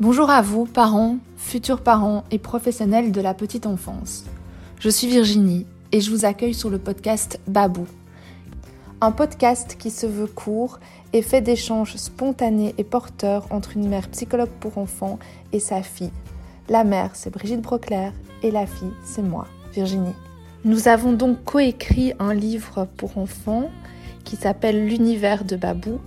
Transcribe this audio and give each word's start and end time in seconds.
Bonjour 0.00 0.28
à 0.28 0.42
vous, 0.42 0.64
parents, 0.64 1.18
futurs 1.36 1.80
parents 1.80 2.24
et 2.32 2.40
professionnels 2.40 3.12
de 3.12 3.20
la 3.20 3.32
petite 3.32 3.64
enfance. 3.64 4.24
Je 4.80 4.88
suis 4.88 5.06
Virginie 5.06 5.66
et 5.92 6.00
je 6.00 6.10
vous 6.10 6.24
accueille 6.24 6.52
sur 6.52 6.68
le 6.68 6.78
podcast 6.78 7.38
Babou. 7.46 7.86
Un 9.00 9.12
podcast 9.12 9.76
qui 9.78 9.92
se 9.92 10.06
veut 10.06 10.26
court 10.26 10.80
et 11.12 11.22
fait 11.22 11.42
d'échanges 11.42 11.94
spontanés 11.94 12.74
et 12.76 12.82
porteurs 12.82 13.46
entre 13.50 13.76
une 13.76 13.88
mère 13.88 14.08
psychologue 14.08 14.50
pour 14.58 14.78
enfants 14.78 15.20
et 15.52 15.60
sa 15.60 15.80
fille. 15.80 16.10
La 16.68 16.82
mère, 16.82 17.10
c'est 17.12 17.30
Brigitte 17.30 17.62
Broclair 17.62 18.12
et 18.42 18.50
la 18.50 18.66
fille, 18.66 18.92
c'est 19.04 19.22
moi, 19.22 19.46
Virginie. 19.72 20.16
Nous 20.64 20.88
avons 20.88 21.12
donc 21.12 21.44
coécrit 21.44 22.14
un 22.18 22.34
livre 22.34 22.88
pour 22.96 23.16
enfants 23.16 23.70
qui 24.24 24.34
s'appelle 24.34 24.88
L'univers 24.88 25.44
de 25.44 25.54
Babou 25.54 26.00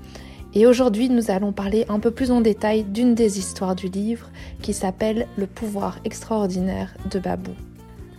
et 0.60 0.66
aujourd'hui, 0.66 1.08
nous 1.08 1.30
allons 1.30 1.52
parler 1.52 1.86
un 1.88 2.00
peu 2.00 2.10
plus 2.10 2.32
en 2.32 2.42
détail 2.42 2.84
d'une 2.84 3.14
des 3.14 3.38
histoires 3.38 3.76
du 3.76 3.90
livre 3.90 4.32
qui 4.64 4.74
s'appelle 4.74 5.28
Le 5.38 5.46
pouvoir 5.46 6.00
extraordinaire 6.04 6.96
de 7.12 7.20
Babou. 7.20 7.52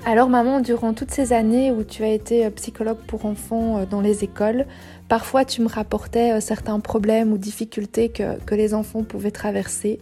Alors 0.04 0.28
maman, 0.28 0.60
durant 0.60 0.94
toutes 0.94 1.10
ces 1.10 1.32
années 1.32 1.72
où 1.72 1.82
tu 1.82 2.04
as 2.04 2.12
été 2.12 2.46
euh, 2.46 2.50
psychologue 2.50 2.98
pour 3.08 3.26
enfants 3.26 3.78
euh, 3.78 3.86
dans 3.86 4.00
les 4.00 4.22
écoles, 4.22 4.66
parfois 5.08 5.44
tu 5.44 5.62
me 5.62 5.68
rapportais 5.68 6.34
euh, 6.34 6.40
certains 6.40 6.78
problèmes 6.78 7.32
ou 7.32 7.38
difficultés 7.38 8.08
que, 8.08 8.54
les 8.54 8.72
enfants 8.72 9.02
pouvaient 9.02 9.32
traverser 9.32 9.98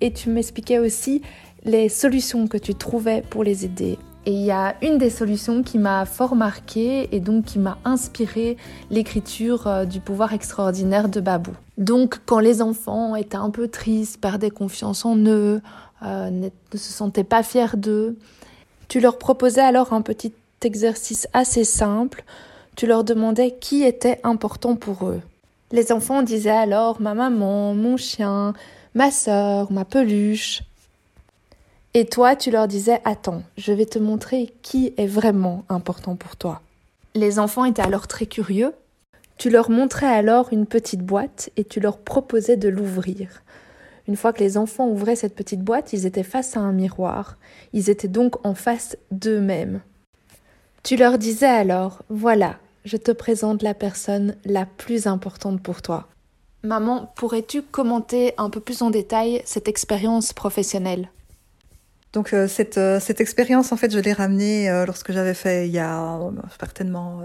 et 0.00 0.12
tu 0.12 0.30
m'expliquais 0.30 0.78
aussi 0.78 1.20
les 1.64 1.88
solutions 1.88 2.46
que 2.46 2.58
tu 2.58 2.76
trouvais 2.76 3.24
pour 3.28 3.42
les 3.42 3.64
aider 3.64 3.98
et 4.24 4.30
il 4.30 4.44
y 4.44 4.52
a 4.52 4.76
une 4.82 4.98
des 4.98 5.10
solutions 5.10 5.64
qui 5.64 5.78
m'a 5.78 6.04
fort 6.04 6.36
marquée 6.36 7.08
et 7.10 7.18
donc 7.18 7.46
qui 7.46 7.58
m'a 7.58 7.78
inspiré 7.84 8.56
l'écriture 8.88 9.84
du 9.84 9.98
pouvoir 9.98 10.32
extraordinaire 10.32 11.08
de 11.08 11.20
Babou. 11.20 11.50
Donc 11.82 12.20
quand 12.26 12.38
les 12.38 12.62
enfants 12.62 13.16
étaient 13.16 13.36
un 13.36 13.50
peu 13.50 13.66
tristes, 13.66 14.20
perdaient 14.20 14.50
confiance 14.50 15.04
en 15.04 15.16
eux, 15.16 15.60
euh, 16.04 16.30
ne 16.30 16.48
se 16.78 16.92
sentaient 16.92 17.24
pas 17.24 17.42
fiers 17.42 17.76
d'eux, 17.76 18.16
tu 18.86 19.00
leur 19.00 19.18
proposais 19.18 19.62
alors 19.62 19.92
un 19.92 20.00
petit 20.00 20.32
exercice 20.62 21.26
assez 21.32 21.64
simple. 21.64 22.22
Tu 22.76 22.86
leur 22.86 23.02
demandais 23.02 23.56
qui 23.58 23.82
était 23.82 24.20
important 24.22 24.76
pour 24.76 25.08
eux. 25.08 25.22
Les 25.72 25.90
enfants 25.90 26.22
disaient 26.22 26.50
alors 26.50 27.00
ma 27.00 27.14
maman, 27.14 27.74
mon 27.74 27.96
chien, 27.96 28.54
ma 28.94 29.10
sœur, 29.10 29.72
ma 29.72 29.84
peluche. 29.84 30.62
Et 31.94 32.06
toi, 32.06 32.36
tu 32.36 32.52
leur 32.52 32.68
disais 32.68 33.00
Attends, 33.04 33.42
je 33.56 33.72
vais 33.72 33.86
te 33.86 33.98
montrer 33.98 34.54
qui 34.62 34.94
est 34.96 35.06
vraiment 35.08 35.64
important 35.68 36.14
pour 36.14 36.36
toi. 36.36 36.60
Les 37.16 37.40
enfants 37.40 37.64
étaient 37.64 37.82
alors 37.82 38.06
très 38.06 38.26
curieux. 38.26 38.72
Tu 39.36 39.50
leur 39.50 39.70
montrais 39.70 40.06
alors 40.06 40.52
une 40.52 40.66
petite 40.66 41.02
boîte 41.02 41.50
et 41.56 41.64
tu 41.64 41.80
leur 41.80 41.98
proposais 41.98 42.56
de 42.56 42.68
l'ouvrir. 42.68 43.42
Une 44.08 44.16
fois 44.16 44.32
que 44.32 44.40
les 44.40 44.56
enfants 44.56 44.88
ouvraient 44.88 45.16
cette 45.16 45.34
petite 45.34 45.62
boîte, 45.62 45.92
ils 45.92 46.06
étaient 46.06 46.22
face 46.22 46.56
à 46.56 46.60
un 46.60 46.72
miroir. 46.72 47.36
Ils 47.72 47.90
étaient 47.90 48.08
donc 48.08 48.44
en 48.44 48.54
face 48.54 48.96
d'eux-mêmes. 49.10 49.80
Tu 50.82 50.96
leur 50.96 51.18
disais 51.18 51.46
alors 51.46 52.02
Voilà, 52.08 52.56
je 52.84 52.96
te 52.96 53.12
présente 53.12 53.62
la 53.62 53.74
personne 53.74 54.34
la 54.44 54.66
plus 54.66 55.06
importante 55.06 55.62
pour 55.62 55.82
toi. 55.82 56.08
Maman, 56.64 57.12
pourrais-tu 57.16 57.62
commenter 57.62 58.34
un 58.38 58.50
peu 58.50 58.60
plus 58.60 58.82
en 58.82 58.90
détail 58.90 59.42
cette 59.44 59.68
expérience 59.68 60.32
professionnelle? 60.32 61.08
Donc 62.12 62.34
euh, 62.34 62.46
cette, 62.46 62.76
euh, 62.76 63.00
cette 63.00 63.22
expérience, 63.22 63.72
en 63.72 63.76
fait, 63.76 63.90
je 63.90 63.98
l'ai 63.98 64.12
ramenée 64.12 64.68
euh, 64.68 64.84
lorsque 64.84 65.12
j'avais 65.12 65.32
fait, 65.32 65.66
il 65.66 65.72
y 65.72 65.78
a 65.78 66.20
certainement 66.60 67.22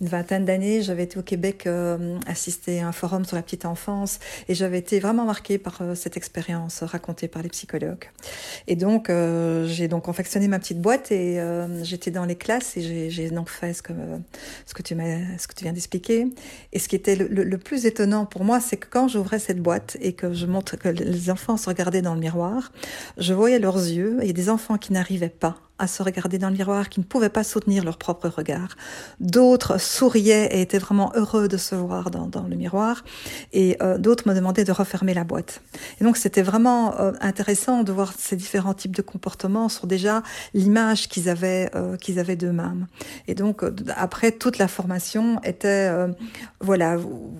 une 0.00 0.06
vingtaine 0.06 0.44
d'années, 0.44 0.82
j'avais 0.82 1.04
été 1.04 1.18
au 1.18 1.22
Québec 1.22 1.68
assister 2.26 2.80
à 2.80 2.88
un 2.88 2.92
forum 2.92 3.24
sur 3.24 3.36
la 3.36 3.42
petite 3.42 3.64
enfance 3.64 4.18
et 4.48 4.54
j'avais 4.54 4.78
été 4.78 5.00
vraiment 5.00 5.24
marquée 5.24 5.58
par 5.58 5.82
cette 5.94 6.16
expérience 6.16 6.82
racontée 6.82 7.28
par 7.28 7.42
les 7.42 7.48
psychologues. 7.48 8.10
Et 8.66 8.76
donc, 8.76 9.10
j'ai 9.66 9.88
donc 9.88 10.04
confectionné 10.04 10.48
ma 10.48 10.58
petite 10.58 10.80
boîte 10.80 11.12
et 11.12 11.40
j'étais 11.82 12.10
dans 12.10 12.24
les 12.24 12.36
classes 12.36 12.76
et 12.76 13.10
j'ai 13.10 13.30
donc 13.30 13.48
fait 13.48 13.72
ce 13.74 13.82
que, 13.82 13.92
ce 14.66 14.74
que 14.74 14.82
tu 14.82 14.94
m'as, 14.94 15.38
ce 15.38 15.46
que 15.46 15.54
tu 15.54 15.64
viens 15.64 15.72
d'expliquer. 15.72 16.26
Et 16.72 16.78
ce 16.78 16.88
qui 16.88 16.96
était 16.96 17.16
le, 17.16 17.26
le 17.26 17.58
plus 17.58 17.86
étonnant 17.86 18.26
pour 18.26 18.44
moi, 18.44 18.60
c'est 18.60 18.76
que 18.76 18.86
quand 18.88 19.08
j'ouvrais 19.08 19.38
cette 19.38 19.60
boîte 19.60 19.96
et 20.00 20.12
que 20.12 20.32
je 20.32 20.46
montre 20.46 20.76
que 20.76 20.88
les 20.88 21.30
enfants 21.30 21.56
se 21.56 21.68
regardaient 21.68 22.02
dans 22.02 22.14
le 22.14 22.20
miroir, 22.20 22.72
je 23.18 23.34
voyais 23.34 23.58
leurs 23.58 23.76
yeux 23.76 24.09
il 24.20 24.26
y 24.26 24.30
a 24.30 24.34
des 24.34 24.50
enfants 24.50 24.78
qui 24.78 24.92
n'arrivaient 24.92 25.28
pas 25.28 25.69
à 25.80 25.86
se 25.86 26.02
regarder 26.02 26.38
dans 26.38 26.48
le 26.48 26.56
miroir, 26.56 26.88
qui 26.88 27.00
ne 27.00 27.04
pouvaient 27.04 27.30
pas 27.30 27.42
soutenir 27.42 27.84
leur 27.84 27.96
propre 27.96 28.28
regard. 28.28 28.76
D'autres 29.18 29.80
souriaient 29.80 30.48
et 30.52 30.60
étaient 30.60 30.78
vraiment 30.78 31.12
heureux 31.14 31.48
de 31.48 31.56
se 31.56 31.74
voir 31.74 32.10
dans, 32.10 32.46
le 32.48 32.56
miroir, 32.56 33.02
et 33.52 33.76
euh, 33.82 33.98
d'autres 33.98 34.28
me 34.28 34.34
demandaient 34.34 34.64
de 34.64 34.72
refermer 34.72 35.14
la 35.14 35.24
boîte. 35.24 35.62
Et 36.00 36.04
donc 36.04 36.16
c'était 36.16 36.42
vraiment 36.42 36.98
euh, 37.00 37.12
intéressant 37.20 37.82
de 37.82 37.92
voir 37.92 38.12
ces 38.16 38.36
différents 38.36 38.74
types 38.74 38.94
de 38.94 39.02
comportements 39.02 39.68
sur 39.68 39.86
déjà 39.86 40.22
l'image 40.54 41.08
qu'ils 41.08 41.28
avaient 41.28 41.70
euh, 41.74 41.96
qu'ils 41.96 42.18
avaient 42.18 42.36
d'eux-mêmes. 42.36 42.86
Et 43.26 43.34
donc 43.34 43.62
après 43.96 44.32
toute 44.32 44.58
la 44.58 44.68
formation 44.68 45.40
était 45.42 45.90
voilà, 46.60 46.96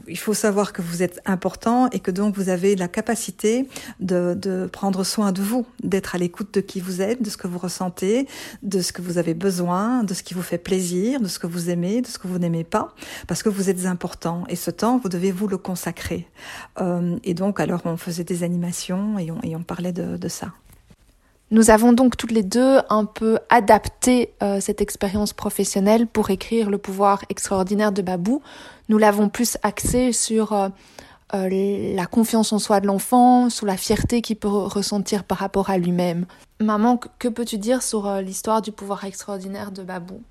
il 0.08 0.18
faut 0.18 0.34
savoir 0.34 0.72
que 0.72 0.82
vous 0.82 1.02
êtes 1.02 1.20
important 1.26 1.88
et 1.90 2.00
que 2.00 2.10
donc 2.10 2.34
vous 2.36 2.48
avez 2.48 2.74
la 2.76 2.88
capacité 2.88 3.68
de 4.00 4.68
prendre 4.72 5.04
soin 5.04 5.32
de 5.32 5.42
vous, 5.42 5.66
d'être 5.82 6.14
à 6.14 6.18
l'écoute 6.18 6.54
de 6.54 6.60
qui 6.60 6.80
vous 6.80 7.02
êtes, 7.02 7.22
de 7.22 7.30
ce 7.30 7.36
que 7.36 7.46
vous 7.46 7.58
ressentez, 7.58 8.26
de 8.62 8.80
ce 8.80 8.92
que 8.92 9.02
vous 9.02 9.18
avez 9.18 9.34
besoin, 9.34 10.04
de 10.04 10.14
ce 10.14 10.22
qui 10.22 10.34
vous 10.34 10.42
fait 10.42 10.58
plaisir, 10.58 11.20
de 11.20 11.28
ce 11.28 11.38
que 11.38 11.46
vous 11.46 11.70
aimez, 11.70 12.02
de 12.02 12.06
ce 12.06 12.18
que 12.18 12.28
vous 12.28 12.38
n'aimez 12.38 12.64
pas, 12.64 12.94
parce 13.26 13.42
que 13.42 13.48
vous 13.48 13.70
êtes 13.70 13.86
important. 13.86 14.44
Et 14.48 14.56
ce 14.56 14.70
temps, 14.70 14.98
vous 14.98 15.08
devez 15.08 15.32
vous 15.32 15.48
le 15.48 15.58
consacrer. 15.58 16.28
Euh, 16.80 17.16
et 17.24 17.34
donc, 17.34 17.60
alors, 17.60 17.80
on 17.84 17.96
faisait 17.96 18.24
des 18.24 18.42
animations 18.42 19.18
et 19.18 19.30
on, 19.30 19.62
parlait 19.62 19.92
de, 19.92 20.16
de 20.16 20.28
ça. 20.28 20.52
Nous 21.52 21.70
avons 21.70 21.92
donc 21.92 22.16
toutes 22.16 22.30
les 22.30 22.44
deux 22.44 22.78
un 22.90 23.04
peu 23.04 23.38
adapté 23.48 24.32
euh, 24.40 24.60
cette 24.60 24.80
expérience 24.80 25.32
professionnelle 25.32 26.06
pour 26.06 26.30
écrire 26.30 26.70
Le 26.70 26.78
pouvoir 26.78 27.24
extraordinaire 27.28 27.90
de 27.90 28.02
Babou. 28.02 28.40
Nous 28.88 28.98
l'avons 28.98 29.28
plus 29.28 29.56
axé 29.64 30.12
sur 30.12 30.52
euh, 30.52 30.68
euh, 31.34 31.94
la 31.94 32.06
confiance 32.06 32.52
en 32.52 32.58
soi 32.58 32.80
de 32.80 32.86
l'enfant, 32.86 33.50
sur 33.50 33.66
la 33.66 33.76
fierté 33.76 34.22
qu'il 34.22 34.36
peut 34.36 34.48
ressentir 34.48 35.24
par 35.24 35.38
rapport 35.38 35.70
à 35.70 35.78
lui-même. 35.78 36.26
Maman, 36.60 36.98
que 37.18 37.28
peux-tu 37.28 37.58
dire 37.58 37.82
sur 37.82 38.06
euh, 38.06 38.20
l'histoire 38.20 38.62
du 38.62 38.72
pouvoir 38.72 39.04
extraordinaire 39.04 39.72
de 39.72 39.82
Babou? 39.82 40.22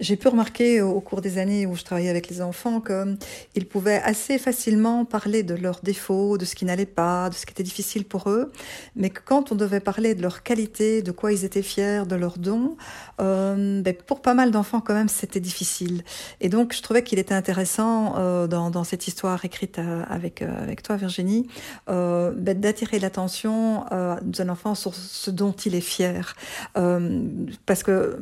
J'ai 0.00 0.16
pu 0.16 0.28
remarquer 0.28 0.82
au 0.82 1.00
cours 1.00 1.20
des 1.20 1.38
années 1.38 1.66
où 1.66 1.76
je 1.76 1.84
travaillais 1.84 2.10
avec 2.10 2.28
les 2.28 2.40
enfants 2.42 2.80
qu'ils 2.80 3.66
pouvaient 3.66 4.00
assez 4.02 4.38
facilement 4.38 5.04
parler 5.04 5.42
de 5.42 5.54
leurs 5.54 5.80
défauts, 5.82 6.38
de 6.38 6.44
ce 6.44 6.54
qui 6.54 6.64
n'allait 6.64 6.86
pas, 6.86 7.30
de 7.30 7.34
ce 7.34 7.46
qui 7.46 7.52
était 7.52 7.62
difficile 7.62 8.04
pour 8.04 8.28
eux, 8.30 8.50
mais 8.96 9.10
que 9.10 9.20
quand 9.24 9.52
on 9.52 9.54
devait 9.54 9.80
parler 9.80 10.14
de 10.14 10.22
leurs 10.22 10.42
qualités, 10.42 11.02
de 11.02 11.12
quoi 11.12 11.32
ils 11.32 11.44
étaient 11.44 11.62
fiers, 11.62 12.02
de 12.06 12.16
leurs 12.16 12.38
dons, 12.38 12.76
euh, 13.20 13.82
ben 13.82 13.94
pour 13.94 14.22
pas 14.22 14.34
mal 14.34 14.50
d'enfants 14.50 14.80
quand 14.80 14.94
même 14.94 15.08
c'était 15.08 15.40
difficile. 15.40 16.02
Et 16.40 16.48
donc 16.48 16.74
je 16.74 16.82
trouvais 16.82 17.02
qu'il 17.02 17.18
était 17.18 17.34
intéressant 17.34 18.14
euh, 18.16 18.46
dans, 18.46 18.70
dans, 18.70 18.84
cette 18.84 19.06
histoire 19.06 19.44
écrite 19.44 19.78
euh, 19.78 20.02
avec 20.08 20.40
euh, 20.42 20.62
avec 20.62 20.82
toi 20.82 20.96
Virginie, 20.96 21.46
euh, 21.88 22.32
ben 22.36 22.58
d'attirer 22.58 22.98
l'attention 22.98 23.84
euh, 23.92 24.16
d'un 24.22 24.48
enfant 24.48 24.74
sur 24.74 24.94
ce 24.94 25.30
dont 25.30 25.52
il 25.52 25.74
est 25.74 25.80
fier, 25.80 26.34
parce 27.66 27.82
que 27.82 28.18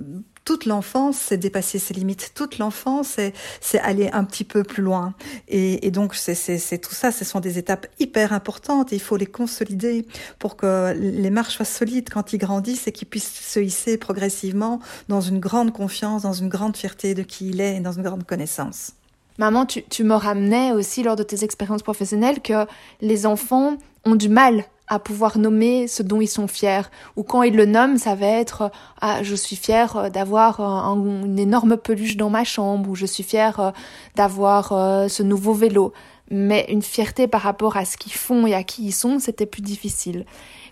toute 0.48 0.64
l'enfance, 0.64 1.18
c'est 1.18 1.36
dépasser 1.36 1.78
ses 1.78 1.92
limites. 1.92 2.32
Toute 2.34 2.56
l'enfance, 2.56 3.18
c'est 3.60 3.78
aller 3.80 4.08
un 4.14 4.24
petit 4.24 4.44
peu 4.44 4.62
plus 4.62 4.82
loin. 4.82 5.12
Et, 5.46 5.86
et 5.86 5.90
donc, 5.90 6.14
c'est 6.14 6.78
tout 6.78 6.94
ça. 6.94 7.12
Ce 7.12 7.26
sont 7.26 7.40
des 7.40 7.58
étapes 7.58 7.86
hyper 7.98 8.32
importantes. 8.32 8.90
Il 8.92 8.98
faut 8.98 9.18
les 9.18 9.26
consolider 9.26 10.06
pour 10.38 10.56
que 10.56 10.94
les 10.96 11.28
marches 11.28 11.56
soient 11.56 11.66
solides 11.66 12.08
quand 12.10 12.32
ils 12.32 12.38
grandissent 12.38 12.86
et 12.86 12.92
qu'ils 12.92 13.08
puissent 13.08 13.42
se 13.46 13.60
hisser 13.60 13.98
progressivement 13.98 14.80
dans 15.10 15.20
une 15.20 15.38
grande 15.38 15.70
confiance, 15.70 16.22
dans 16.22 16.32
une 16.32 16.48
grande 16.48 16.78
fierté 16.78 17.12
de 17.12 17.24
qui 17.24 17.50
il 17.50 17.60
est 17.60 17.76
et 17.76 17.80
dans 17.80 17.92
une 17.92 18.02
grande 18.02 18.24
connaissance. 18.24 18.94
Maman, 19.38 19.66
tu, 19.66 20.02
me 20.02 20.14
ramenais 20.14 20.72
aussi 20.72 21.04
lors 21.04 21.14
de 21.14 21.22
tes 21.22 21.44
expériences 21.44 21.84
professionnelles 21.84 22.40
que 22.42 22.66
les 23.00 23.24
enfants 23.24 23.76
ont 24.04 24.16
du 24.16 24.28
mal 24.28 24.64
à 24.88 24.98
pouvoir 24.98 25.38
nommer 25.38 25.86
ce 25.86 26.02
dont 26.02 26.20
ils 26.20 26.28
sont 26.28 26.48
fiers. 26.48 26.82
Ou 27.14 27.22
quand 27.22 27.44
ils 27.44 27.54
le 27.54 27.64
nomment, 27.64 27.98
ça 27.98 28.16
va 28.16 28.26
être 28.26 28.72
ah, 29.00 29.22
je 29.22 29.36
suis 29.36 29.54
fier 29.54 29.96
euh, 29.96 30.10
d'avoir 30.10 30.60
euh, 30.60 31.24
une 31.24 31.38
énorme 31.38 31.76
peluche 31.76 32.16
dans 32.16 32.30
ma 32.30 32.42
chambre 32.42 32.90
ou 32.90 32.96
je 32.96 33.06
suis 33.06 33.22
fier 33.22 33.60
euh, 33.60 33.70
d'avoir 34.16 34.70
ce 35.08 35.22
nouveau 35.22 35.54
vélo. 35.54 35.92
Mais 36.30 36.66
une 36.68 36.82
fierté 36.82 37.28
par 37.28 37.42
rapport 37.42 37.76
à 37.76 37.84
ce 37.84 37.96
qu'ils 37.96 38.12
font 38.12 38.44
et 38.44 38.54
à 38.54 38.64
qui 38.64 38.86
ils 38.86 38.92
sont, 38.92 39.20
c'était 39.20 39.46
plus 39.46 39.62
difficile. 39.62 40.26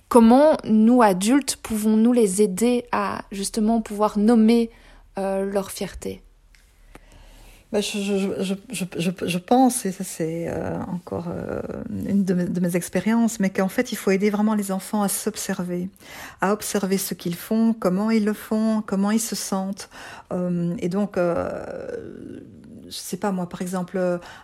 Comment 0.08 0.56
nous 0.64 1.02
adultes 1.02 1.56
pouvons-nous 1.62 2.12
les 2.12 2.42
aider 2.42 2.84
à 2.90 3.22
justement 3.30 3.80
pouvoir 3.80 4.18
nommer 4.18 4.70
leur 5.16 5.70
fierté? 5.70 6.25
Je, 7.80 8.54
je, 9.26 9.38
pense, 9.38 9.86
et 9.86 9.92
ça 9.92 10.04
c'est 10.04 10.46
euh, 10.48 10.78
encore 10.92 11.26
euh, 11.28 11.62
une 12.08 12.24
de 12.24 12.60
mes, 12.60 12.76
expériences, 12.76 13.40
mais 13.40 13.50
qu'en 13.50 13.68
fait 13.68 13.92
il 13.92 13.96
faut 13.96 14.10
aider 14.10 14.30
vraiment 14.30 14.54
les 14.54 14.72
enfants 14.72 15.02
à 15.02 15.08
s'observer, 15.08 15.88
à 16.40 16.52
observer 16.52 16.98
ce 16.98 17.14
qu'ils 17.14 17.34
font, 17.34 17.74
comment 17.78 18.10
ils 18.10 18.24
le 18.24 18.32
font, 18.32 18.82
comment 18.84 19.10
ils 19.10 19.20
se 19.20 19.36
sentent. 19.36 19.88
Euh, 20.32 20.74
et 20.78 20.88
donc 20.88 21.18
je 22.88 22.96
sais 22.96 23.16
pas 23.16 23.32
moi, 23.32 23.48
par 23.48 23.62
exemple, 23.62 23.98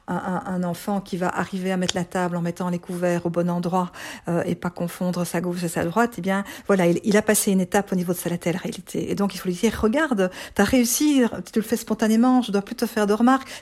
un, 0.08 0.62
enfant 0.62 1.00
qui 1.00 1.16
va 1.16 1.28
arriver 1.28 1.72
à 1.72 1.76
mettre 1.76 1.96
la 1.96 2.04
table 2.04 2.36
en 2.36 2.42
mettant 2.42 2.68
les 2.68 2.78
couverts 2.78 3.26
au 3.26 3.30
bon 3.30 3.48
endroit 3.50 3.90
euh, 4.28 4.42
et 4.44 4.54
pas 4.54 4.70
confondre 4.70 5.24
sa 5.24 5.40
gauche 5.40 5.62
et 5.64 5.68
sa 5.68 5.84
droite, 5.84 6.14
eh 6.18 6.20
bien, 6.20 6.44
voilà, 6.66 6.86
il, 6.86 7.16
a 7.16 7.22
passé 7.22 7.52
une 7.52 7.60
étape 7.60 7.92
au 7.92 7.96
niveau 7.96 8.12
de 8.12 8.18
sa 8.18 8.30
latéralité. 8.30 9.10
Et 9.10 9.14
donc, 9.14 9.34
il 9.34 9.38
faut 9.38 9.48
lui 9.48 9.54
dire, 9.54 9.78
regarde, 9.80 10.30
tu 10.54 10.62
as 10.62 10.64
réussi, 10.64 11.22
tu 11.52 11.58
le 11.58 11.64
fais 11.64 11.76
spontanément, 11.76 12.42
je 12.42 12.52
dois 12.52 12.62
plus 12.62 12.76
te 12.76 12.86
faire 12.86 13.06
de 13.06 13.12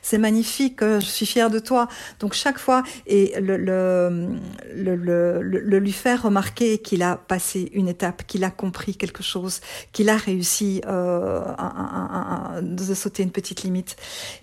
c'est 0.02 0.18
magnifique, 0.18 0.82
euh, 0.82 1.00
je 1.00 1.06
suis 1.06 1.26
fière 1.26 1.50
de 1.50 1.58
toi. 1.58 1.88
Donc, 2.18 2.34
chaque 2.34 2.58
fois, 2.58 2.82
et 3.06 3.34
le, 3.40 3.56
le, 3.56 4.28
le, 4.74 5.42
le, 5.42 5.78
lui 5.78 5.92
faire 5.92 6.22
remarquer 6.22 6.78
qu'il 6.78 7.02
a 7.02 7.16
passé 7.16 7.70
une 7.74 7.88
étape, 7.88 8.26
qu'il 8.26 8.44
a 8.44 8.50
compris 8.50 8.94
quelque 8.96 9.22
chose, 9.22 9.60
qu'il 9.92 10.08
a 10.08 10.16
réussi 10.16 10.80
euh, 10.86 11.42
un, 11.58 12.56
un, 12.56 12.62
de 12.62 12.94
sauter 12.94 13.22
une 13.22 13.32
petite 13.32 13.62
limite. 13.62 13.96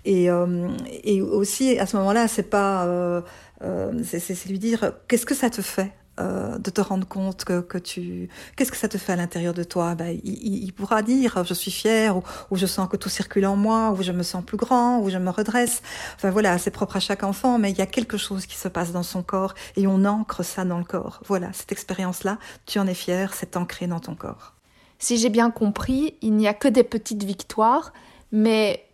Et 0.04 0.30
euh, 0.30 0.68
et, 1.04 1.20
aussi, 1.22 1.78
à 1.78 1.86
ce 1.86 1.96
moment-là, 1.96 2.28
c'est 2.28 2.50
pas, 2.50 2.86
euh, 2.86 3.20
euh, 3.62 3.92
c'est 4.04 4.46
lui 4.46 4.58
dire, 4.58 4.92
qu'est-ce 5.08 5.26
que 5.26 5.34
ça 5.34 5.50
te 5.50 5.62
fait? 5.62 5.92
De 6.18 6.70
te 6.70 6.80
rendre 6.80 7.06
compte 7.06 7.44
que, 7.44 7.60
que 7.60 7.78
tu 7.78 8.28
qu'est-ce 8.56 8.70
que 8.70 8.76
ça 8.76 8.88
te 8.88 8.98
fait 8.98 9.12
à 9.12 9.16
l'intérieur 9.16 9.54
de 9.54 9.62
toi? 9.62 9.94
Ben, 9.94 10.18
il, 10.24 10.64
il, 10.64 10.72
pourra 10.72 11.02
dire 11.02 11.44
je 11.44 11.54
suis 11.54 11.70
fier 11.70 12.16
ou, 12.16 12.22
ou, 12.50 12.56
je 12.56 12.66
sens 12.66 12.88
que 12.88 12.96
tout 12.96 13.08
circule 13.08 13.46
en 13.46 13.56
moi 13.56 13.92
ou 13.92 14.02
je 14.02 14.12
me 14.12 14.22
sens 14.22 14.44
plus 14.44 14.56
grand 14.56 14.98
ou 15.00 15.10
je 15.10 15.18
me 15.18 15.30
redresse. 15.30 15.82
Enfin 16.16 16.30
voilà 16.30 16.58
c'est 16.58 16.70
propre 16.70 16.96
à 16.96 17.00
chaque 17.00 17.22
enfant 17.22 17.58
mais 17.58 17.70
il 17.70 17.78
y 17.78 17.82
a 17.82 17.86
quelque 17.86 18.16
chose 18.16 18.46
qui 18.46 18.56
se 18.56 18.68
passe 18.68 18.92
dans 18.92 19.02
son 19.02 19.22
corps 19.22 19.54
et 19.76 19.86
on 19.86 20.04
ancre 20.04 20.44
ça 20.44 20.64
dans 20.64 20.78
le 20.78 20.84
corps. 20.84 21.20
Voilà 21.26 21.52
cette 21.52 21.72
expérience 21.72 22.24
là 22.24 22.38
tu 22.66 22.78
en 22.78 22.86
es 22.86 22.94
fier 22.94 23.32
c'est 23.34 23.56
ancré 23.56 23.86
dans 23.86 24.00
ton 24.00 24.14
corps. 24.14 24.54
Si 24.98 25.18
j'ai 25.18 25.30
bien 25.30 25.50
compris 25.50 26.14
il 26.22 26.34
n'y 26.34 26.48
a 26.48 26.54
que 26.54 26.68
des 26.68 26.84
petites 26.84 27.24
victoires 27.24 27.92
mais 28.32 28.84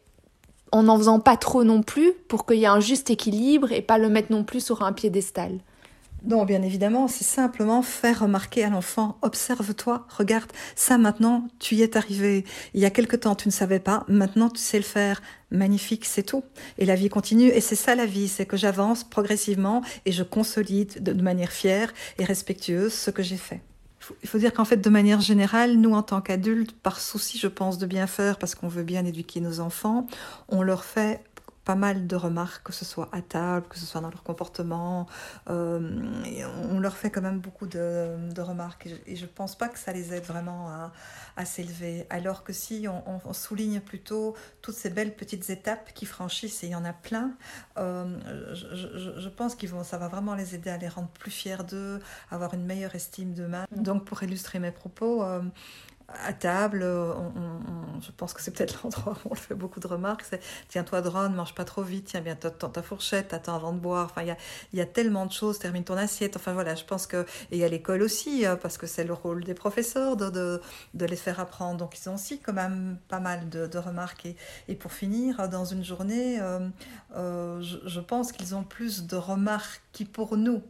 en 0.72 0.82
n'en 0.82 0.98
faisant 0.98 1.20
pas 1.20 1.36
trop 1.36 1.62
non 1.62 1.82
plus 1.82 2.12
pour 2.28 2.46
qu'il 2.46 2.58
y 2.58 2.64
ait 2.64 2.66
un 2.66 2.80
juste 2.80 3.08
équilibre 3.08 3.70
et 3.70 3.80
pas 3.80 3.96
le 3.96 4.08
mettre 4.08 4.32
non 4.32 4.42
plus 4.42 4.64
sur 4.64 4.82
un 4.82 4.92
piédestal. 4.92 5.60
Non, 6.26 6.46
bien 6.46 6.62
évidemment, 6.62 7.06
c'est 7.06 7.24
simplement 7.24 7.82
faire 7.82 8.20
remarquer 8.20 8.64
à 8.64 8.70
l'enfant, 8.70 9.18
observe-toi, 9.20 10.06
regarde, 10.08 10.50
ça 10.74 10.96
maintenant, 10.96 11.48
tu 11.58 11.74
y 11.74 11.82
es 11.82 11.98
arrivé. 11.98 12.46
Il 12.72 12.80
y 12.80 12.86
a 12.86 12.90
quelque 12.90 13.16
temps, 13.16 13.34
tu 13.34 13.48
ne 13.48 13.52
savais 13.52 13.78
pas, 13.78 14.04
maintenant 14.08 14.48
tu 14.48 14.60
sais 14.60 14.78
le 14.78 14.84
faire. 14.84 15.20
Magnifique, 15.50 16.06
c'est 16.06 16.22
tout. 16.22 16.42
Et 16.78 16.86
la 16.86 16.94
vie 16.94 17.10
continue, 17.10 17.48
et 17.48 17.60
c'est 17.60 17.76
ça 17.76 17.94
la 17.94 18.06
vie, 18.06 18.28
c'est 18.28 18.46
que 18.46 18.56
j'avance 18.56 19.04
progressivement 19.04 19.82
et 20.06 20.12
je 20.12 20.22
consolide 20.22 21.02
de 21.02 21.22
manière 21.22 21.52
fière 21.52 21.92
et 22.18 22.24
respectueuse 22.24 22.94
ce 22.94 23.10
que 23.10 23.22
j'ai 23.22 23.36
fait 23.36 23.60
il 24.22 24.28
faut 24.28 24.38
dire 24.38 24.52
qu'en 24.52 24.64
fait, 24.64 24.76
de 24.76 24.90
manière 24.90 25.20
générale, 25.20 25.76
nous, 25.76 25.94
en 25.94 26.02
tant 26.02 26.20
qu'adultes, 26.20 26.72
par 26.72 27.00
souci, 27.00 27.38
je 27.38 27.46
pense, 27.46 27.78
de 27.78 27.86
bien 27.86 28.06
faire, 28.06 28.38
parce 28.38 28.54
qu'on 28.54 28.68
veut 28.68 28.82
bien 28.82 29.04
éduquer 29.04 29.40
nos 29.40 29.60
enfants, 29.60 30.06
on 30.48 30.62
leur 30.62 30.84
fait 30.84 31.22
pas 31.64 31.74
mal 31.74 32.06
de 32.06 32.16
remarques, 32.16 32.64
que 32.64 32.72
ce 32.72 32.84
soit 32.84 33.08
à 33.12 33.22
table, 33.22 33.66
que 33.68 33.78
ce 33.78 33.86
soit 33.86 34.00
dans 34.00 34.10
leur 34.10 34.22
comportement. 34.22 35.06
Euh, 35.48 35.90
on 36.70 36.78
leur 36.78 36.96
fait 36.96 37.10
quand 37.10 37.22
même 37.22 37.40
beaucoup 37.40 37.66
de, 37.66 38.40
remarques 38.40 38.88
et 39.06 39.16
je 39.16 39.22
ne 39.22 39.30
pense 39.30 39.56
pas 39.56 39.68
que 39.68 39.78
ça 39.78 39.92
les 39.92 40.12
aide 40.12 40.24
vraiment 40.24 40.90
à, 41.36 41.44
s'élever. 41.44 42.06
Alors 42.10 42.44
que 42.44 42.52
si 42.52 42.86
on, 42.88 43.32
souligne 43.32 43.80
plutôt 43.80 44.36
toutes 44.62 44.74
ces 44.74 44.90
belles 44.90 45.14
petites 45.14 45.50
étapes 45.50 45.92
qui 45.94 46.06
franchissent, 46.06 46.62
et 46.62 46.68
il 46.68 46.72
y 46.72 46.74
en 46.74 46.84
a 46.84 46.92
plein, 46.92 47.32
euh, 47.78 48.18
je, 48.54 48.74
je, 48.74 49.20
je, 49.20 49.28
pense 49.28 49.54
que 49.54 49.66
ça 49.82 49.98
va 49.98 50.08
vraiment 50.08 50.34
les 50.34 50.54
aider 50.54 50.70
à 50.70 50.76
les 50.76 50.88
rendre 50.88 51.08
plus 51.08 51.30
fiers 51.30 51.64
d'eux, 51.68 52.00
avoir 52.30 52.54
une 52.54 52.64
meilleure 52.64 52.94
estime 52.94 53.32
d'eux-mêmes. 53.32 53.66
Donc 53.74 54.04
pour 54.04 54.22
illustrer 54.22 54.58
mes 54.58 54.70
propos, 54.70 55.22
euh, 55.22 55.42
à 56.08 56.32
table, 56.32 56.84
on, 56.84 57.32
on, 57.36 58.00
je 58.00 58.10
pense 58.12 58.34
que 58.34 58.42
c'est 58.42 58.50
peut-être 58.50 58.80
l'endroit 58.84 59.16
où 59.24 59.28
on 59.30 59.34
fait 59.34 59.54
beaucoup 59.54 59.80
de 59.80 59.86
remarques, 59.86 60.24
tiens-toi 60.68 61.00
droit, 61.00 61.28
ne 61.28 61.34
mange 61.34 61.54
pas 61.54 61.64
trop 61.64 61.82
vite, 61.82 62.06
tiens 62.06 62.20
bien 62.20 62.34
ta, 62.34 62.50
ta 62.50 62.82
fourchette, 62.82 63.32
attends 63.32 63.56
avant 63.56 63.72
de 63.72 63.78
boire. 63.78 64.06
Enfin, 64.06 64.22
il 64.22 64.78
y 64.78 64.80
a, 64.80 64.86
tellement 64.86 65.26
de 65.26 65.32
choses, 65.32 65.58
termine 65.58 65.84
ton 65.84 65.96
assiette. 65.96 66.36
Enfin 66.36 66.52
voilà, 66.52 66.74
je 66.74 66.84
pense 66.84 67.06
que 67.06 67.24
et 67.50 67.64
à 67.64 67.68
l'école 67.68 68.02
aussi, 68.02 68.46
euh, 68.46 68.56
parce 68.56 68.78
que 68.78 68.86
c'est 68.86 69.04
le 69.04 69.12
rôle 69.12 69.44
des 69.44 69.54
professeurs 69.54 70.16
de, 70.16 70.60
les 70.94 71.16
faire 71.16 71.40
apprendre. 71.40 71.78
Donc 71.78 71.98
ils 71.98 72.08
ont 72.08 72.14
aussi 72.14 72.38
quand 72.40 72.52
même 72.52 72.98
pas 73.08 73.20
mal 73.20 73.48
de, 73.48 73.66
de 73.66 73.78
remarques. 73.78 74.26
Et, 74.26 74.36
et, 74.68 74.74
pour 74.74 74.92
finir, 74.92 75.48
dans 75.48 75.64
une 75.64 75.84
journée, 75.84 76.40
euh, 76.40 76.68
euh, 77.16 77.60
je, 77.62 77.78
je 77.86 78.00
pense 78.00 78.32
qu'ils 78.32 78.54
ont 78.54 78.64
plus 78.64 79.06
de 79.06 79.16
remarques 79.16 79.82
qui 79.92 80.04
pour 80.04 80.36
nous 80.36 80.62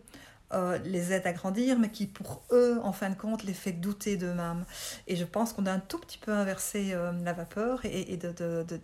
euh, 0.52 0.78
les 0.84 1.12
aide 1.12 1.26
à 1.26 1.32
grandir, 1.32 1.78
mais 1.78 1.88
qui 1.88 2.06
pour 2.06 2.42
eux, 2.52 2.78
en 2.82 2.92
fin 2.92 3.10
de 3.10 3.14
compte, 3.14 3.42
les 3.44 3.54
fait 3.54 3.72
douter 3.72 4.16
d'eux-mêmes. 4.16 4.64
Et 5.08 5.16
je 5.16 5.24
pense 5.24 5.52
qu'on 5.52 5.66
a 5.66 5.72
un 5.72 5.80
tout 5.80 5.98
petit 5.98 6.18
peu 6.18 6.32
inversé 6.32 6.90
euh, 6.92 7.12
la 7.24 7.32
vapeur 7.32 7.80
et, 7.84 8.16
de, 8.16 8.28
de, 8.30 8.64
de, 8.68 8.78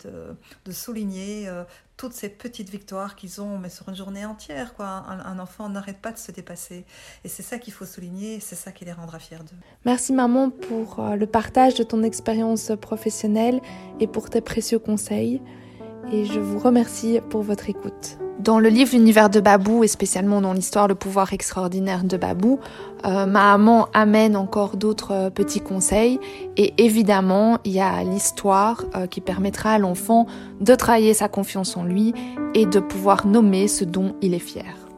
de, 0.64 0.72
souligner 0.72 1.48
euh, 1.48 1.62
toutes 1.96 2.14
ces 2.14 2.28
petites 2.28 2.70
victoires 2.70 3.14
qu'ils 3.14 3.40
ont, 3.40 3.58
mais 3.58 3.68
sur 3.68 3.88
une 3.88 3.94
journée 3.94 4.24
entière. 4.24 4.74
Quoi. 4.74 4.86
Un, 4.86 5.20
un 5.20 5.38
enfant 5.38 5.68
n'arrête 5.68 5.98
pas 5.98 6.12
de 6.12 6.18
se 6.18 6.32
dépasser. 6.32 6.84
Et 7.24 7.28
c'est 7.28 7.42
ça 7.42 7.58
qu'il 7.58 7.72
faut 7.72 7.86
souligner, 7.86 8.40
c'est 8.40 8.56
ça 8.56 8.72
qui 8.72 8.84
les 8.84 8.92
rendra 8.92 9.18
fiers 9.18 9.38
d'eux. 9.38 9.56
Merci 9.84 10.12
maman 10.12 10.50
pour 10.50 11.04
le 11.14 11.26
partage 11.26 11.74
de 11.74 11.84
ton 11.84 12.02
expérience 12.02 12.72
professionnelle 12.80 13.60
et 14.00 14.08
pour 14.08 14.30
tes 14.30 14.40
précieux 14.40 14.78
conseils. 14.78 15.40
Et 16.12 16.24
je 16.24 16.40
vous 16.40 16.58
remercie 16.58 17.20
pour 17.30 17.42
votre 17.42 17.70
écoute. 17.70 18.18
Dans 18.40 18.58
le 18.58 18.68
livre 18.68 18.92
L'univers 18.94 19.30
de 19.30 19.38
Babou 19.38 19.84
et 19.84 19.88
spécialement 19.88 20.40
dans 20.40 20.52
l'histoire 20.52 20.88
Le 20.88 20.94
pouvoir 20.94 21.32
extraordinaire 21.32 22.02
de 22.04 22.16
Babou, 22.16 22.58
euh, 23.04 23.26
maman 23.26 23.88
amène 23.92 24.34
encore 24.34 24.76
d'autres 24.76 25.12
euh, 25.12 25.30
petits 25.30 25.60
conseils 25.60 26.18
et 26.56 26.74
évidemment 26.78 27.58
il 27.64 27.72
y 27.72 27.80
a 27.80 28.02
l'histoire 28.02 28.84
euh, 28.96 29.06
qui 29.06 29.20
permettra 29.20 29.72
à 29.72 29.78
l'enfant 29.78 30.26
de 30.60 30.74
travailler 30.74 31.14
sa 31.14 31.28
confiance 31.28 31.76
en 31.76 31.84
lui 31.84 32.12
et 32.54 32.66
de 32.66 32.80
pouvoir 32.80 33.26
nommer 33.26 33.68
ce 33.68 33.84
dont 33.84 34.14
il 34.20 34.34
est 34.34 34.38
fier. 34.38 34.89